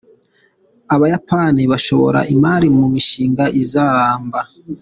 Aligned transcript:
Abayapani 0.93 1.61
bashora 1.71 2.19
imari 2.33 2.67
mu 2.77 2.85
mishinga 2.93 3.43
izaramba. 3.61 4.39